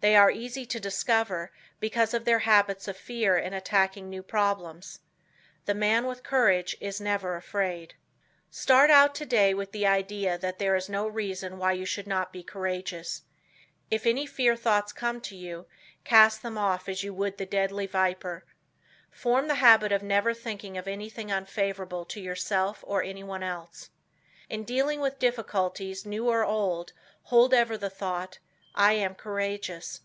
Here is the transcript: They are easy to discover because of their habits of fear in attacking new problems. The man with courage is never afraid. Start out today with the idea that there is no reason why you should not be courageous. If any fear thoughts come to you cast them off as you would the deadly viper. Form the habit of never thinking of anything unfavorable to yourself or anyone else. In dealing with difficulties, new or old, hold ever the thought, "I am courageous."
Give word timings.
They 0.00 0.16
are 0.16 0.30
easy 0.30 0.66
to 0.66 0.78
discover 0.78 1.50
because 1.80 2.12
of 2.12 2.26
their 2.26 2.40
habits 2.40 2.88
of 2.88 2.94
fear 2.94 3.38
in 3.38 3.54
attacking 3.54 4.10
new 4.10 4.22
problems. 4.22 5.00
The 5.64 5.72
man 5.72 6.04
with 6.06 6.22
courage 6.22 6.76
is 6.78 7.00
never 7.00 7.36
afraid. 7.36 7.94
Start 8.50 8.90
out 8.90 9.14
today 9.14 9.54
with 9.54 9.72
the 9.72 9.86
idea 9.86 10.36
that 10.36 10.58
there 10.58 10.76
is 10.76 10.90
no 10.90 11.08
reason 11.08 11.56
why 11.56 11.72
you 11.72 11.86
should 11.86 12.06
not 12.06 12.34
be 12.34 12.42
courageous. 12.42 13.22
If 13.90 14.04
any 14.04 14.26
fear 14.26 14.56
thoughts 14.56 14.92
come 14.92 15.22
to 15.22 15.34
you 15.36 15.64
cast 16.04 16.42
them 16.42 16.58
off 16.58 16.86
as 16.86 17.02
you 17.02 17.14
would 17.14 17.38
the 17.38 17.46
deadly 17.46 17.86
viper. 17.86 18.44
Form 19.10 19.48
the 19.48 19.54
habit 19.54 19.90
of 19.90 20.02
never 20.02 20.34
thinking 20.34 20.76
of 20.76 20.86
anything 20.86 21.32
unfavorable 21.32 22.04
to 22.04 22.20
yourself 22.20 22.84
or 22.86 23.02
anyone 23.02 23.42
else. 23.42 23.88
In 24.50 24.64
dealing 24.64 25.00
with 25.00 25.18
difficulties, 25.18 26.04
new 26.04 26.28
or 26.28 26.44
old, 26.44 26.92
hold 27.22 27.54
ever 27.54 27.78
the 27.78 27.88
thought, 27.88 28.38
"I 28.76 28.94
am 28.94 29.14
courageous." 29.14 30.00